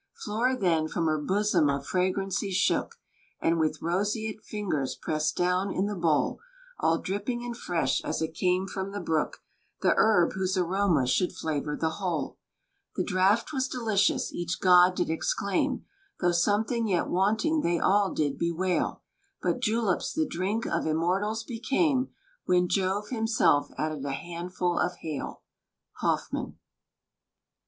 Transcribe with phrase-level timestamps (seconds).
[0.15, 2.95] Flora then from her bosom of fragrancy shook,
[3.39, 6.39] And with roseate fingers pressed down in the bowl,
[6.79, 9.43] All dripping and fresh as it came from the brook,
[9.83, 12.39] The herb whose aroma should flavor the whole.
[12.95, 15.85] The draught was delicious, each god did exclaim,
[16.19, 19.03] Though something yet wanting they all did bewail;
[19.39, 22.09] But juleps the drink of immortals became,
[22.45, 25.43] When Jove himself added a handful of hail.
[25.99, 26.57] HOFFMAN.